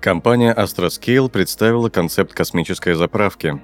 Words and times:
Компания 0.00 0.54
Astroscale 0.54 1.28
представила 1.28 1.90
концепт 1.90 2.32
космической 2.32 2.94
заправки. 2.94 3.60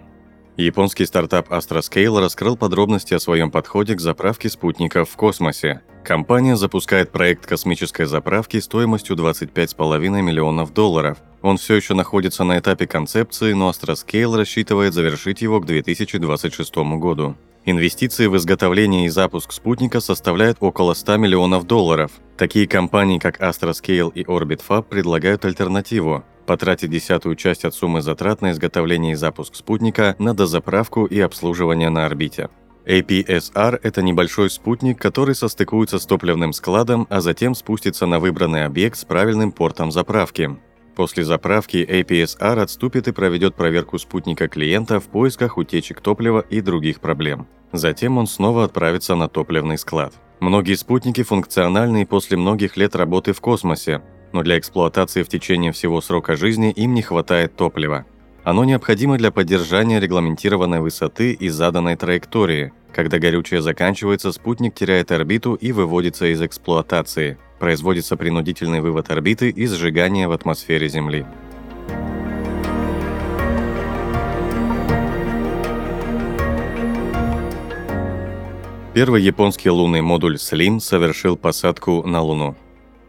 Японский 0.58 1.06
стартап 1.06 1.50
Astroscale 1.50 2.20
раскрыл 2.20 2.58
подробности 2.58 3.14
о 3.14 3.20
своем 3.20 3.50
подходе 3.50 3.94
к 3.94 4.02
заправке 4.02 4.50
спутников 4.50 5.08
в 5.08 5.16
космосе. 5.16 5.80
Компания 6.04 6.54
запускает 6.56 7.10
проект 7.10 7.46
космической 7.46 8.04
заправки 8.04 8.60
стоимостью 8.60 9.16
25,5 9.16 9.98
миллионов 10.20 10.74
долларов. 10.74 11.16
Он 11.40 11.56
все 11.56 11.74
еще 11.74 11.94
находится 11.94 12.44
на 12.44 12.58
этапе 12.58 12.86
концепции, 12.86 13.54
но 13.54 13.70
Astroscale 13.70 14.36
рассчитывает 14.36 14.92
завершить 14.92 15.40
его 15.40 15.58
к 15.60 15.64
2026 15.64 16.76
году. 16.98 17.34
Инвестиции 17.68 18.28
в 18.28 18.36
изготовление 18.36 19.06
и 19.06 19.08
запуск 19.08 19.50
спутника 19.50 19.98
составляют 19.98 20.58
около 20.60 20.94
100 20.94 21.16
миллионов 21.16 21.64
долларов. 21.64 22.12
Такие 22.36 22.68
компании, 22.68 23.18
как 23.18 23.40
Astroscale 23.40 24.12
и 24.14 24.22
OrbitFab, 24.22 24.84
предлагают 24.84 25.44
альтернативу– 25.44 26.24
потратить 26.46 26.90
десятую 26.90 27.34
часть 27.34 27.64
от 27.64 27.74
суммы 27.74 28.02
затрат 28.02 28.40
на 28.40 28.52
изготовление 28.52 29.14
и 29.14 29.16
запуск 29.16 29.56
спутника 29.56 30.14
на 30.20 30.32
дозаправку 30.32 31.06
и 31.06 31.18
обслуживание 31.18 31.90
на 31.90 32.06
орбите. 32.06 32.50
APSR– 32.86 33.80
это 33.82 34.00
небольшой 34.00 34.48
спутник, 34.48 35.00
который 35.00 35.34
состыкуется 35.34 35.98
с 35.98 36.06
топливным 36.06 36.52
складом, 36.52 37.08
а 37.10 37.20
затем 37.20 37.56
спустится 37.56 38.06
на 38.06 38.20
выбранный 38.20 38.64
объект 38.64 38.96
с 38.96 39.04
правильным 39.04 39.50
портом 39.50 39.90
заправки. 39.90 40.56
После 40.96 41.24
заправки 41.24 41.76
APSR 41.76 42.58
отступит 42.58 43.06
и 43.06 43.12
проведет 43.12 43.54
проверку 43.54 43.98
спутника 43.98 44.48
клиента 44.48 44.98
в 44.98 45.04
поисках 45.04 45.58
утечек 45.58 46.00
топлива 46.00 46.40
и 46.40 46.62
других 46.62 47.00
проблем. 47.00 47.46
Затем 47.72 48.16
он 48.16 48.26
снова 48.26 48.64
отправится 48.64 49.14
на 49.14 49.28
топливный 49.28 49.76
склад. 49.76 50.14
Многие 50.40 50.74
спутники 50.74 51.22
функциональны 51.22 52.06
после 52.06 52.38
многих 52.38 52.78
лет 52.78 52.96
работы 52.96 53.34
в 53.34 53.42
космосе, 53.42 54.00
но 54.32 54.42
для 54.42 54.58
эксплуатации 54.58 55.22
в 55.22 55.28
течение 55.28 55.70
всего 55.72 56.00
срока 56.00 56.34
жизни 56.34 56.70
им 56.70 56.94
не 56.94 57.02
хватает 57.02 57.56
топлива. 57.56 58.06
Оно 58.42 58.64
необходимо 58.64 59.18
для 59.18 59.30
поддержания 59.30 60.00
регламентированной 60.00 60.80
высоты 60.80 61.32
и 61.32 61.50
заданной 61.50 61.96
траектории. 61.96 62.72
Когда 62.94 63.18
горючее 63.18 63.60
заканчивается, 63.60 64.32
спутник 64.32 64.74
теряет 64.74 65.12
орбиту 65.12 65.54
и 65.54 65.72
выводится 65.72 66.32
из 66.32 66.40
эксплуатации– 66.40 67.36
производится 67.58 68.16
принудительный 68.16 68.80
вывод 68.80 69.10
орбиты 69.10 69.50
и 69.50 69.66
сжигание 69.66 70.28
в 70.28 70.32
атмосфере 70.32 70.88
Земли. 70.88 71.26
Первый 78.96 79.20
японский 79.20 79.68
лунный 79.68 80.00
модуль 80.00 80.36
SLIM 80.36 80.80
совершил 80.80 81.36
посадку 81.36 82.02
на 82.06 82.22
Луну. 82.22 82.56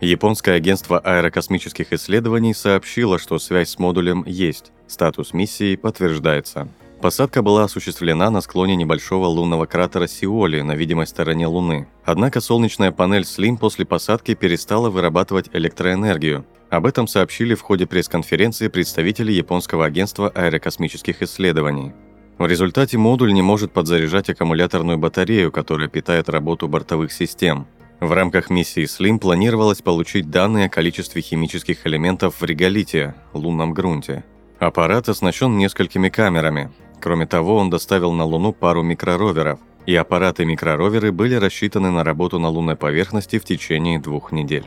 Японское 0.01 0.51
агентство 0.51 0.99
аэрокосмических 0.99 1.93
исследований 1.93 2.53
сообщило, 2.53 3.17
что 3.17 3.39
связь 3.39 3.69
с 3.69 3.79
модулем 3.79 4.23
есть, 4.27 4.73
статус 4.87 5.33
миссии 5.33 5.77
подтверждается. 5.77 6.67
Посадка 7.01 7.43
была 7.43 7.65
осуществлена 7.65 8.31
на 8.31 8.41
склоне 8.41 8.75
небольшого 8.75 9.27
лунного 9.27 9.67
кратера 9.67 10.07
Сиоли 10.07 10.61
на 10.61 10.75
видимой 10.75 11.05
стороне 11.05 11.45
Луны. 11.45 11.87
Однако 12.03 12.41
солнечная 12.41 12.91
панель 12.91 13.23
Слим 13.23 13.57
после 13.57 13.85
посадки 13.85 14.33
перестала 14.33 14.89
вырабатывать 14.89 15.49
электроэнергию. 15.53 16.45
Об 16.71 16.87
этом 16.87 17.07
сообщили 17.07 17.53
в 17.53 17.61
ходе 17.61 17.85
пресс-конференции 17.85 18.67
представители 18.67 19.31
японского 19.31 19.85
агентства 19.85 20.29
аэрокосмических 20.29 21.21
исследований. 21.21 21.93
В 22.39 22.47
результате 22.47 22.97
модуль 22.97 23.31
не 23.31 23.43
может 23.43 23.71
подзаряжать 23.71 24.29
аккумуляторную 24.29 24.97
батарею, 24.97 25.51
которая 25.51 25.87
питает 25.87 26.29
работу 26.29 26.67
бортовых 26.67 27.11
систем. 27.11 27.67
В 27.99 28.11
рамках 28.11 28.49
миссии 28.49 28.83
SLIM 28.83 29.19
планировалось 29.19 29.81
получить 29.81 30.29
данные 30.29 30.65
о 30.65 30.69
количестве 30.69 31.21
химических 31.21 31.85
элементов 31.85 32.41
в 32.41 32.43
реголите, 32.43 33.15
лунном 33.33 33.73
грунте. 33.73 34.23
Аппарат 34.59 35.07
оснащен 35.09 35.57
несколькими 35.57 36.09
камерами. 36.09 36.71
Кроме 36.99 37.25
того, 37.25 37.57
он 37.57 37.69
доставил 37.69 38.11
на 38.11 38.25
Луну 38.25 38.53
пару 38.53 38.83
микророверов, 38.83 39.59
и 39.85 39.95
аппараты 39.95 40.45
микророверы 40.45 41.11
были 41.11 41.35
рассчитаны 41.35 41.91
на 41.91 42.03
работу 42.03 42.39
на 42.39 42.49
лунной 42.49 42.75
поверхности 42.75 43.39
в 43.39 43.45
течение 43.45 43.99
двух 43.99 44.31
недель. 44.31 44.65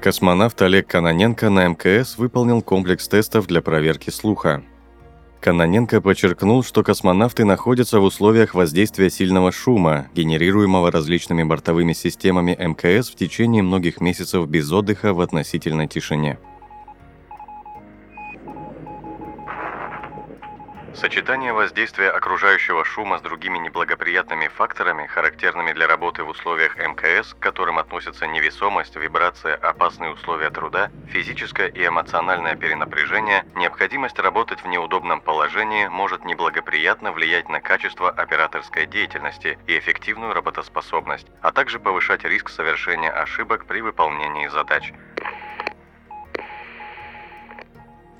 Космонавт 0.00 0.60
Олег 0.62 0.88
Каноненко 0.88 1.48
на 1.48 1.68
МКС 1.68 2.18
выполнил 2.18 2.60
комплекс 2.60 3.06
тестов 3.06 3.46
для 3.46 3.62
проверки 3.62 4.10
слуха. 4.10 4.64
Каноненко 5.42 6.00
подчеркнул, 6.00 6.62
что 6.62 6.84
космонавты 6.84 7.44
находятся 7.44 7.98
в 7.98 8.04
условиях 8.04 8.54
воздействия 8.54 9.10
сильного 9.10 9.50
шума, 9.50 10.06
генерируемого 10.14 10.92
различными 10.92 11.42
бортовыми 11.42 11.94
системами 11.94 12.56
МКС 12.56 13.10
в 13.10 13.16
течение 13.16 13.64
многих 13.64 14.00
месяцев 14.00 14.46
без 14.46 14.70
отдыха 14.70 15.12
в 15.12 15.20
относительной 15.20 15.88
тишине. 15.88 16.38
Сочетание 20.94 21.54
воздействия 21.54 22.10
окружающего 22.10 22.84
шума 22.84 23.18
с 23.18 23.22
другими 23.22 23.58
неблагоприятными 23.58 24.48
факторами, 24.48 25.06
характерными 25.06 25.72
для 25.72 25.86
работы 25.86 26.22
в 26.22 26.28
условиях 26.28 26.76
МКС, 26.76 27.32
к 27.32 27.38
которым 27.38 27.78
относятся 27.78 28.26
невесомость, 28.26 28.94
вибрация, 28.96 29.56
опасные 29.56 30.10
условия 30.10 30.50
труда, 30.50 30.90
физическое 31.06 31.68
и 31.68 31.86
эмоциональное 31.86 32.56
перенапряжение, 32.56 33.46
необходимость 33.54 34.18
работать 34.18 34.62
в 34.62 34.68
неудобном 34.68 35.22
положении 35.22 35.88
может 35.88 36.24
неблагоприятно 36.24 37.12
влиять 37.12 37.48
на 37.48 37.60
качество 37.60 38.10
операторской 38.10 38.86
деятельности 38.86 39.58
и 39.66 39.78
эффективную 39.78 40.34
работоспособность, 40.34 41.26
а 41.40 41.52
также 41.52 41.80
повышать 41.80 42.24
риск 42.24 42.50
совершения 42.50 43.10
ошибок 43.10 43.64
при 43.64 43.80
выполнении 43.80 44.46
задач. 44.48 44.92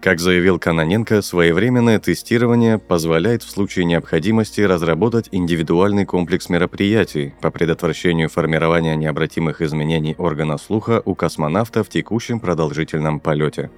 Как 0.02 0.18
заявил 0.18 0.58
Каноненко, 0.58 1.22
своевременное 1.22 2.00
тестирование 2.00 2.76
позволяет 2.76 3.44
в 3.44 3.50
случае 3.50 3.84
необходимости 3.84 4.60
разработать 4.60 5.28
индивидуальный 5.30 6.04
комплекс 6.04 6.48
мероприятий 6.48 7.34
по 7.40 7.52
предотвращению 7.52 8.28
формирования 8.28 8.96
необратимых 8.96 9.62
изменений 9.62 10.16
органа 10.18 10.58
слуха 10.58 11.02
у 11.04 11.14
космонавта 11.14 11.84
в 11.84 11.88
текущем 11.88 12.40
продолжительном 12.40 13.20
полете. 13.20 13.70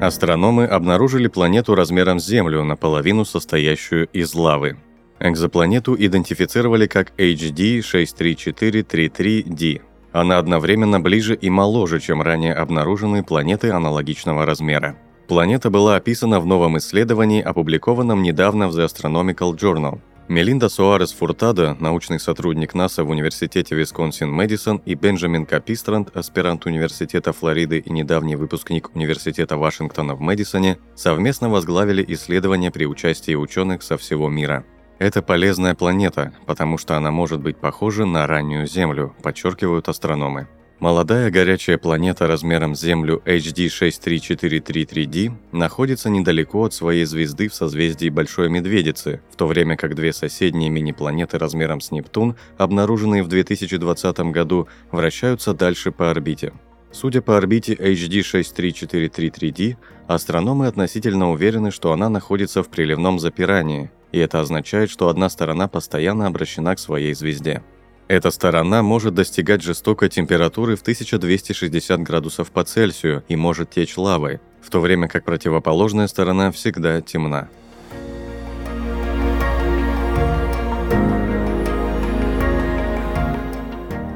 Астрономы 0.00 0.64
обнаружили 0.64 1.28
планету 1.28 1.76
размером 1.76 2.18
с 2.18 2.26
Землю, 2.26 2.64
наполовину 2.64 3.24
состоящую 3.24 4.08
из 4.08 4.34
лавы. 4.34 4.78
Экзопланету 5.20 5.96
идентифицировали 5.98 6.86
как 6.86 7.12
HD 7.18 7.80
63433D. 7.80 9.82
Она 10.12 10.38
одновременно 10.38 11.00
ближе 11.00 11.34
и 11.34 11.50
моложе, 11.50 12.00
чем 12.00 12.22
ранее 12.22 12.54
обнаруженные 12.54 13.24
планеты 13.24 13.70
аналогичного 13.70 14.46
размера. 14.46 14.96
Планета 15.26 15.70
была 15.70 15.96
описана 15.96 16.40
в 16.40 16.46
новом 16.46 16.78
исследовании, 16.78 17.42
опубликованном 17.42 18.22
недавно 18.22 18.68
в 18.68 18.78
The 18.78 18.86
Astronomical 18.86 19.54
Journal. 19.54 20.00
Мелинда 20.28 20.68
Суарес 20.68 21.12
Фуртадо, 21.12 21.76
научный 21.80 22.20
сотрудник 22.20 22.74
НАСА 22.74 23.02
в 23.02 23.10
Университете 23.10 23.74
Висконсин-Мэдисон, 23.74 24.82
и 24.84 24.94
Бенджамин 24.94 25.46
Капистранд, 25.46 26.16
аспирант 26.16 26.66
Университета 26.66 27.32
Флориды 27.32 27.78
и 27.78 27.90
недавний 27.90 28.36
выпускник 28.36 28.94
Университета 28.94 29.56
Вашингтона 29.56 30.14
в 30.14 30.20
Мэдисоне, 30.20 30.78
совместно 30.94 31.48
возглавили 31.48 32.04
исследование 32.08 32.70
при 32.70 32.84
участии 32.84 33.34
ученых 33.34 33.82
со 33.82 33.96
всего 33.96 34.28
мира– 34.28 34.64
это 34.98 35.22
полезная 35.22 35.74
планета, 35.74 36.32
потому 36.46 36.78
что 36.78 36.96
она 36.96 37.10
может 37.10 37.40
быть 37.40 37.56
похожа 37.56 38.04
на 38.04 38.26
раннюю 38.26 38.66
Землю, 38.66 39.14
подчеркивают 39.22 39.88
астрономы. 39.88 40.48
Молодая 40.80 41.28
горячая 41.32 41.76
планета 41.76 42.28
размером 42.28 42.76
с 42.76 42.80
Землю 42.80 43.20
HD 43.24 43.66
63433D 43.66 45.32
находится 45.50 46.08
недалеко 46.08 46.62
от 46.62 46.72
своей 46.72 47.04
звезды 47.04 47.48
в 47.48 47.54
созвездии 47.54 48.08
Большой 48.10 48.48
Медведицы, 48.48 49.20
в 49.32 49.36
то 49.36 49.48
время 49.48 49.76
как 49.76 49.96
две 49.96 50.12
соседние 50.12 50.70
мини-планеты 50.70 51.36
размером 51.36 51.80
с 51.80 51.90
Нептун, 51.90 52.36
обнаруженные 52.58 53.24
в 53.24 53.28
2020 53.28 54.20
году, 54.30 54.68
вращаются 54.92 55.52
дальше 55.52 55.90
по 55.90 56.12
орбите. 56.12 56.52
Судя 56.92 57.22
по 57.22 57.36
орбите 57.36 57.74
HD 57.74 58.20
63433D, 58.20 59.76
астрономы 60.06 60.68
относительно 60.68 61.32
уверены, 61.32 61.72
что 61.72 61.92
она 61.92 62.08
находится 62.08 62.62
в 62.62 62.68
приливном 62.68 63.18
запирании, 63.18 63.90
и 64.12 64.18
это 64.18 64.40
означает, 64.40 64.90
что 64.90 65.08
одна 65.08 65.28
сторона 65.28 65.68
постоянно 65.68 66.26
обращена 66.26 66.74
к 66.74 66.78
своей 66.78 67.14
звезде. 67.14 67.62
Эта 68.08 68.30
сторона 68.30 68.82
может 68.82 69.14
достигать 69.14 69.62
жестокой 69.62 70.08
температуры 70.08 70.76
в 70.76 70.80
1260 70.80 72.00
градусов 72.00 72.50
по 72.50 72.64
Цельсию 72.64 73.22
и 73.28 73.36
может 73.36 73.70
течь 73.70 73.98
лавой, 73.98 74.40
в 74.62 74.70
то 74.70 74.80
время 74.80 75.08
как 75.08 75.24
противоположная 75.24 76.06
сторона 76.06 76.50
всегда 76.50 77.02
темна. 77.02 77.48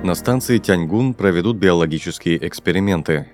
На 0.02 0.16
станции 0.16 0.58
Тяньгун 0.58 1.14
проведут 1.14 1.58
биологические 1.58 2.44
эксперименты. 2.48 3.28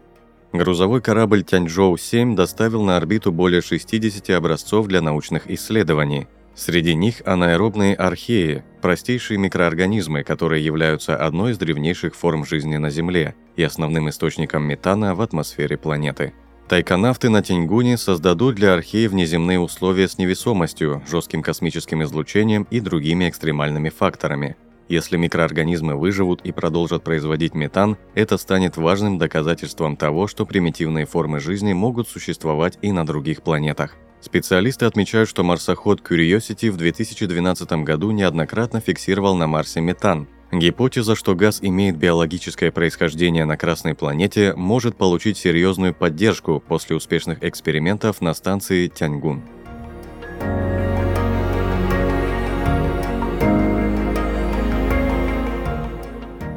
Грузовой 0.52 1.00
корабль 1.00 1.42
Тяньчжоу-7 1.42 2.34
доставил 2.34 2.82
на 2.82 2.96
орбиту 2.96 3.32
более 3.32 3.62
60 3.62 4.28
образцов 4.30 4.86
для 4.86 5.00
научных 5.00 5.50
исследований. 5.50 6.26
Среди 6.58 6.96
них 6.96 7.22
анаэробные 7.24 7.94
археи, 7.94 8.64
простейшие 8.82 9.38
микроорганизмы, 9.38 10.24
которые 10.24 10.64
являются 10.64 11.16
одной 11.16 11.52
из 11.52 11.58
древнейших 11.58 12.16
форм 12.16 12.44
жизни 12.44 12.76
на 12.78 12.90
Земле 12.90 13.36
и 13.54 13.62
основным 13.62 14.08
источником 14.08 14.64
метана 14.64 15.14
в 15.14 15.20
атмосфере 15.20 15.78
планеты. 15.78 16.34
Тайконавты 16.68 17.28
на 17.28 17.42
Тяньгуне 17.42 17.96
создадут 17.96 18.56
для 18.56 18.74
археев 18.74 19.12
внеземные 19.12 19.60
условия 19.60 20.08
с 20.08 20.18
невесомостью, 20.18 21.00
жестким 21.08 21.42
космическим 21.42 22.02
излучением 22.02 22.66
и 22.72 22.80
другими 22.80 23.28
экстремальными 23.28 23.88
факторами– 23.90 24.56
если 24.88 25.18
микроорганизмы 25.18 25.96
выживут 25.96 26.40
и 26.44 26.50
продолжат 26.50 27.04
производить 27.04 27.54
метан, 27.54 27.98
это 28.14 28.38
станет 28.38 28.78
важным 28.78 29.18
доказательством 29.18 29.98
того, 29.98 30.26
что 30.28 30.46
примитивные 30.46 31.04
формы 31.04 31.40
жизни 31.40 31.74
могут 31.74 32.08
существовать 32.08 32.78
и 32.80 32.90
на 32.90 33.04
других 33.04 33.42
планетах. 33.42 33.96
Специалисты 34.20 34.84
отмечают, 34.84 35.28
что 35.28 35.44
марсоход 35.44 36.00
Curiosity 36.00 36.70
в 36.70 36.76
2012 36.76 37.70
году 37.84 38.10
неоднократно 38.10 38.80
фиксировал 38.80 39.36
на 39.36 39.46
Марсе 39.46 39.80
метан. 39.80 40.26
Гипотеза, 40.50 41.14
что 41.14 41.34
газ 41.34 41.58
имеет 41.62 41.96
биологическое 41.96 42.72
происхождение 42.72 43.44
на 43.44 43.56
Красной 43.56 43.94
планете, 43.94 44.54
может 44.56 44.96
получить 44.96 45.36
серьезную 45.36 45.94
поддержку 45.94 46.62
после 46.66 46.96
успешных 46.96 47.44
экспериментов 47.44 48.20
на 48.20 48.34
станции 48.34 48.88
Тяньгун. 48.88 49.42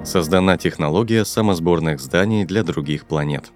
Создана 0.04 0.58
технология 0.58 1.24
самосборных 1.24 2.00
зданий 2.00 2.44
для 2.44 2.64
других 2.64 3.06
планет. 3.06 3.52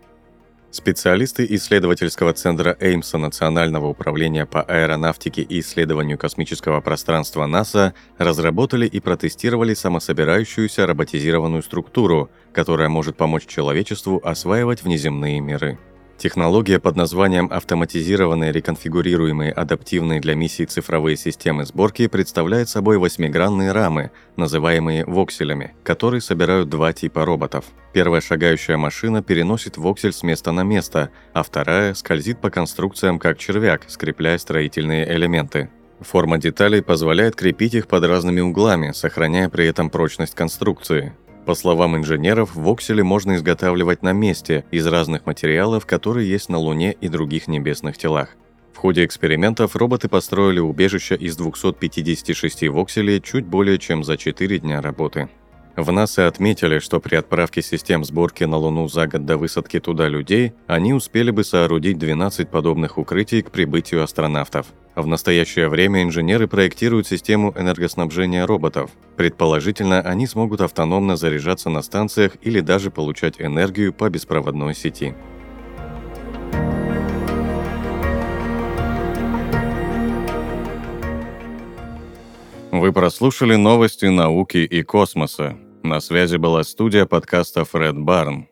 Специалисты 0.75 1.47
исследовательского 1.51 2.33
центра 2.33 2.75
Эймса 2.81 3.17
Национального 3.17 3.87
управления 3.87 4.45
по 4.45 4.61
аэронавтике 4.61 5.41
и 5.41 5.61
исследованию 5.61 6.17
космического 6.17 6.81
пространства 6.81 7.45
НАСА 7.45 7.93
разработали 8.17 8.85
и 8.85 8.99
протестировали 8.99 9.73
самособирающуюся 9.73 10.85
роботизированную 10.85 11.63
структуру, 11.63 12.29
которая 12.51 12.89
может 12.89 13.15
помочь 13.15 13.45
человечеству 13.45 14.19
осваивать 14.21 14.83
внеземные 14.83 15.39
миры. 15.39 15.79
Технология 16.17 16.79
под 16.79 16.95
названием 16.95 17.49
«Автоматизированные 17.51 18.53
реконфигурируемые 18.53 19.51
адаптивные 19.51 20.21
для 20.21 20.33
миссий 20.33 20.65
цифровые 20.65 21.17
системы 21.17 21.65
сборки» 21.65 22.07
представляет 22.07 22.69
собой 22.69 22.97
восьмигранные 22.97 23.73
рамы, 23.73 24.11
называемые 24.37 25.05
вокселями, 25.05 25.75
которые 25.83 26.21
собирают 26.21 26.69
два 26.69 26.93
типа 26.93 27.25
роботов. 27.25 27.65
Первая 27.91 28.21
шагающая 28.21 28.77
машина 28.77 29.21
переносит 29.21 29.75
воксель 29.75 30.13
с 30.13 30.23
места 30.23 30.53
на 30.53 30.63
место, 30.63 31.09
а 31.33 31.43
вторая 31.43 31.93
скользит 31.93 32.39
по 32.39 32.49
конструкциям 32.49 33.19
как 33.19 33.37
червяк, 33.37 33.83
скрепляя 33.89 34.37
строительные 34.37 35.11
элементы. 35.13 35.69
Форма 35.99 36.37
деталей 36.37 36.81
позволяет 36.81 37.35
крепить 37.35 37.73
их 37.73 37.87
под 37.87 38.05
разными 38.05 38.39
углами, 38.39 38.93
сохраняя 38.93 39.49
при 39.49 39.67
этом 39.67 39.89
прочность 39.89 40.35
конструкции. 40.35 41.13
По 41.45 41.53
словам 41.53 41.95
инженеров, 41.95 42.55
воксели 42.55 43.03
можно 43.03 43.35
изготавливать 43.35 44.01
на 44.01 44.13
месте 44.13 44.65
из 44.71 44.87
разных 44.87 45.27
материалов, 45.27 45.85
которые 45.85 46.27
есть 46.27 46.49
на 46.49 46.57
Луне 46.57 46.91
и 46.99 47.07
других 47.07 47.47
небесных 47.47 47.97
телах. 47.97 48.29
В 48.73 48.77
ходе 48.77 49.05
экспериментов 49.05 49.75
роботы 49.75 50.09
построили 50.09 50.59
убежище 50.59 51.15
из 51.15 51.37
256 51.37 52.67
вокселей 52.69 53.21
чуть 53.21 53.45
более 53.45 53.77
чем 53.77 54.03
за 54.03 54.17
4 54.17 54.59
дня 54.59 54.81
работы. 54.81 55.29
В 55.75 55.91
НАСА 55.91 56.27
отметили, 56.27 56.79
что 56.79 56.99
при 56.99 57.15
отправке 57.15 57.61
систем 57.61 58.03
сборки 58.03 58.43
на 58.45 58.57
Луну 58.57 58.87
за 58.87 59.07
год 59.07 59.25
до 59.25 59.37
высадки 59.37 59.79
туда 59.79 60.07
людей, 60.07 60.53
они 60.67 60.93
успели 60.93 61.31
бы 61.31 61.43
соорудить 61.43 61.99
12 61.99 62.49
подобных 62.49 62.97
укрытий 62.97 63.43
к 63.43 63.51
прибытию 63.51 64.03
астронавтов– 64.03 64.67
в 64.95 65.07
настоящее 65.07 65.67
время 65.67 66.03
инженеры 66.03 66.47
проектируют 66.47 67.07
систему 67.07 67.53
энергоснабжения 67.57 68.45
роботов. 68.45 68.91
Предположительно, 69.17 69.99
они 70.01 70.25
смогут 70.25 70.61
автономно 70.61 71.17
заряжаться 71.17 71.69
на 71.69 71.81
станциях 71.81 72.37
или 72.41 72.61
даже 72.61 72.91
получать 72.91 73.35
энергию 73.39 73.93
по 73.93 74.09
беспроводной 74.09 74.73
сети. 74.73 75.13
Вы 82.71 82.91
прослушали 82.91 83.55
новости 83.55 84.05
науки 84.05 84.57
и 84.57 84.83
космоса. 84.83 85.57
На 85.83 85.99
связи 85.99 86.37
была 86.37 86.63
студия 86.63 87.05
подкаста 87.05 87.63
Фред 87.63 87.97
Барн. 87.97 88.47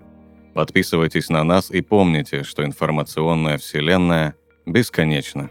Подписывайтесь 0.54 1.30
на 1.30 1.44
нас 1.44 1.72
и 1.72 1.82
помните, 1.82 2.44
что 2.44 2.64
информационная 2.64 3.58
вселенная 3.58 4.36
бесконечна. 4.66 5.50